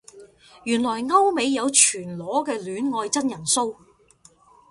[0.63, 3.75] 原來歐美有全裸嘅戀愛真人騷